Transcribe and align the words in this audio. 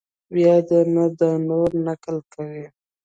بیا 0.33 0.53
در 0.67 0.85
نه 0.95 1.05
دا 1.19 1.29
نور 1.47 1.69
نقل 1.85 2.17
کوي! 2.33 2.65